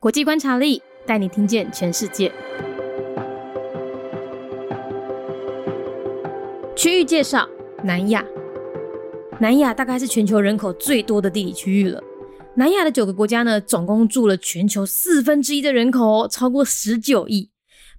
[0.00, 2.32] 国际观察力带你听见全世界。
[6.74, 7.46] 区域介绍：
[7.84, 8.24] 南亚。
[9.38, 12.02] 南亚大概是全球人口最多的地理区域了。
[12.56, 17.50] 南亚的九个国家呢，总共住了全球四分之一的人口，超过十九亿，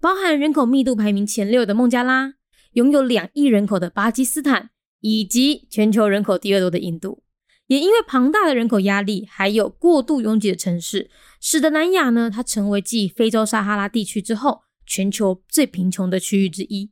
[0.00, 2.32] 包含人口密度排名前六的孟加拉，
[2.72, 4.70] 拥有两亿人口的巴基斯坦，
[5.00, 7.22] 以及全球人口第二多的印度。
[7.70, 11.08] 也因为庞大的人口压力，还有过度拥挤的城市，
[11.40, 16.90] 使得南亚呢，它成为继非洲撒哈拉地区之后，全球最贫穷的区域之一。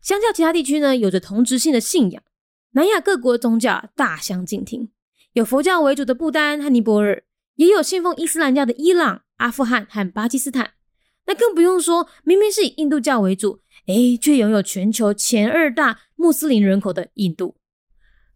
[0.00, 2.22] 相较其他地区呢，有着同质性的信仰，
[2.74, 4.92] 南亚各国宗教大相径庭，
[5.32, 7.24] 有佛教为主的不丹和尼泊尔，
[7.56, 10.74] 也有信奉伊斯兰教的伊朗、阿富汗和巴基斯坦。
[11.26, 17.56] 那更不用说，明明是以印度教为主，哎，却拥有全球前二大穆斯林人口的印度。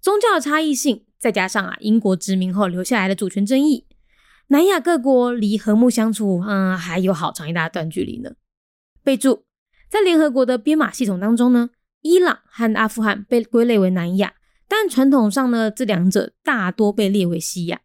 [0.00, 1.04] 宗教的差异性。
[1.24, 3.86] 再加上啊，英国殖民后留下来的主权争议，
[4.48, 8.34] 南亚各国离和睦相处，嗯，还有好长一大段距离呢。
[9.02, 9.46] 备注：
[9.88, 11.70] 在联合国的编码系统当中呢，
[12.02, 14.34] 伊朗和阿富汗被归类为南亚，
[14.68, 17.80] 但传统上呢，这两者大多被列为西亚。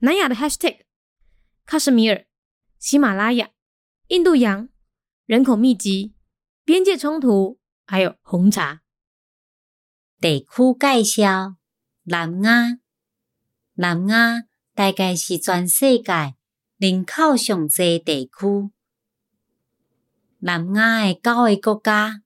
[0.00, 0.78] 南亚的 Hashtag：
[1.64, 2.26] 喀什米尔、
[2.80, 3.50] 喜马拉雅、
[4.08, 4.68] 印度洋、
[5.26, 6.16] 人口密集、
[6.64, 8.80] 边界冲突，还有红茶。
[10.20, 11.61] 地区介绍。
[12.04, 12.78] 南亚，
[13.74, 14.42] 南亚
[14.74, 16.34] 大概是全世界
[16.76, 18.70] 人口上济地区。
[20.40, 22.22] 南亚的九个国家，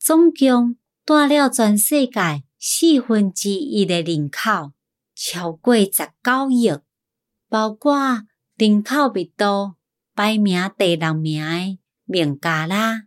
[0.00, 4.72] 总共带了全世界四分之一的人口，
[5.14, 6.72] 超过十九亿，
[7.48, 9.74] 包括人口密度
[10.16, 13.04] 排名第六名的孟加拉，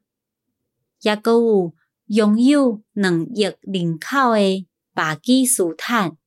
[1.02, 4.66] 也佫有拥有两亿人口的。
[4.94, 6.18] 巴基斯坦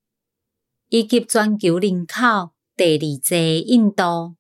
[0.89, 4.35] 以及全球人口第二济印度，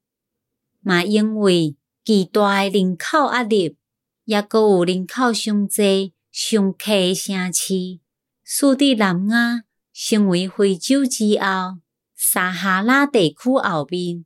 [0.80, 3.76] 嘛因为巨大诶人口压力，
[4.24, 8.00] 也阁有人口上济、上客诶城市，
[8.42, 9.62] 使得南亚
[9.92, 11.78] 成为非洲之后
[12.16, 14.24] 撒哈拉地区后面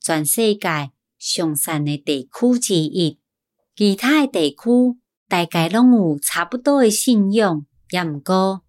[0.00, 3.18] 全世界上善诶地区之一。
[3.74, 4.56] 其他诶地区
[5.28, 8.62] 大概拢有差不多诶信仰，也毋过。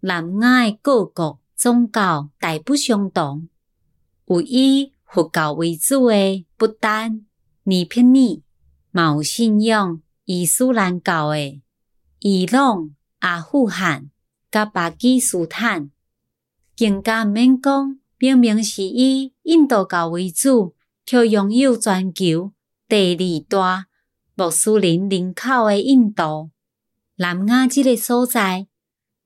[0.00, 3.48] 南亚诶各国宗教大不相同，
[4.26, 7.26] 有以佛教为主诶不丹、
[7.64, 8.42] 尼泊尔，
[8.92, 11.62] 嘛有信仰伊斯兰教诶
[12.20, 14.10] 伊朗、阿富汗、
[14.52, 15.90] 甲巴基斯坦，
[16.76, 22.52] 更加毋免讲，明明是以印度教为主，却拥有全球
[22.88, 23.86] 第二大
[24.36, 26.50] 穆斯林人口诶印度。
[27.16, 28.68] 南亚即个所在。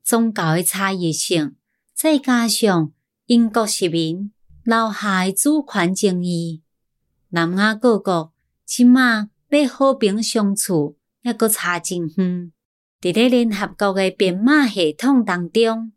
[0.03, 1.57] 宗教的差异性，
[1.95, 2.93] 再加上
[3.27, 4.33] 英国殖民
[4.65, 6.63] 留下诶主权争议，
[7.29, 8.33] 南亚各国
[8.65, 12.53] 即马要和平相处，抑阁差真远。
[13.01, 15.93] 伫咧联合国诶编码系统当中，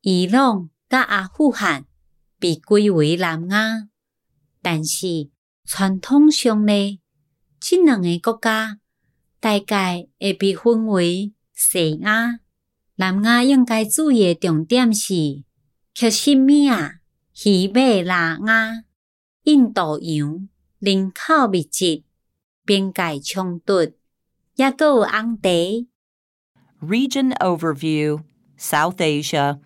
[0.00, 1.86] 伊朗甲阿富汗
[2.38, 3.88] 被归为南亚，
[4.62, 5.30] 但是
[5.64, 7.00] 传统上呢，
[7.60, 8.80] 即两个国家
[9.40, 12.40] 大概会被分为西亚。
[13.00, 15.44] 南亚应该注意的重点是：
[15.94, 17.00] 克什米尔、
[17.32, 18.82] 喜马拉雅、
[19.44, 20.48] 印度洋
[20.80, 22.04] 人口密集、
[22.64, 23.92] 边界冲突，
[24.56, 25.48] 也阁有红茶。
[26.80, 28.24] Region overview:
[28.58, 29.60] South Asia.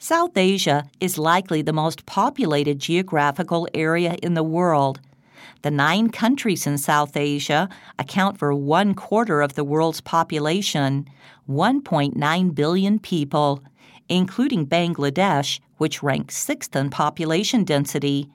[0.00, 5.00] South Asia is likely the most populated geographical area in the world.
[5.62, 7.68] The nine countries in South Asia
[7.98, 11.08] account for one quarter of the world's population,
[11.48, 13.62] 1.9 billion people,
[14.08, 18.28] including Bangladesh, which ranks sixth in population density,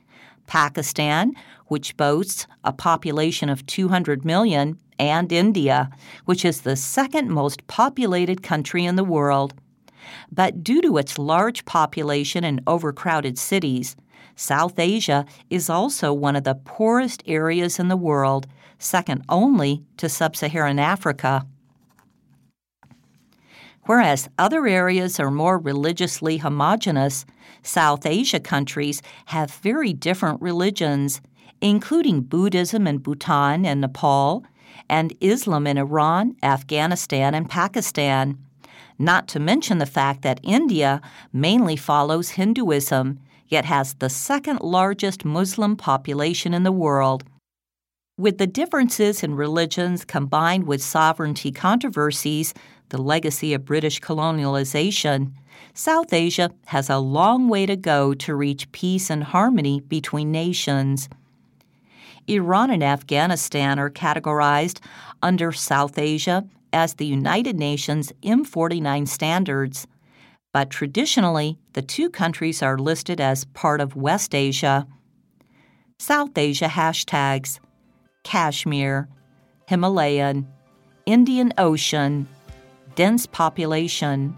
[0.47, 1.33] Pakistan,
[1.67, 5.89] which boasts a population of 200 million, and India,
[6.25, 9.53] which is the second most populated country in the world.
[10.31, 13.95] But due to its large population and overcrowded cities,
[14.35, 18.47] South Asia is also one of the poorest areas in the world,
[18.77, 21.45] second only to sub Saharan Africa.
[23.85, 27.25] Whereas other areas are more religiously homogenous,
[27.63, 31.21] South Asia countries have very different religions,
[31.59, 34.45] including Buddhism in Bhutan and Nepal,
[34.87, 38.37] and Islam in Iran, Afghanistan, and Pakistan.
[38.97, 41.01] Not to mention the fact that India
[41.33, 47.23] mainly follows Hinduism yet has the second largest Muslim population in the world.
[48.17, 52.53] With the differences in religions combined with sovereignty controversies,
[52.89, 55.31] the legacy of British colonialization,
[55.73, 61.09] South Asia has a long way to go to reach peace and harmony between nations.
[62.27, 64.79] Iran and Afghanistan are categorized
[65.21, 69.87] under South Asia as the United Nations M49 standards,
[70.51, 74.87] but traditionally the two countries are listed as part of West Asia.
[75.97, 77.59] South Asia hashtags
[78.23, 79.07] Kashmir,
[79.67, 80.47] Himalayan,
[81.05, 82.27] Indian Ocean,
[82.95, 84.35] dense population,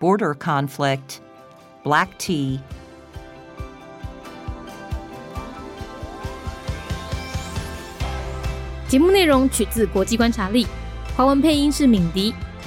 [0.00, 1.20] border conflict,
[1.84, 2.60] black tea.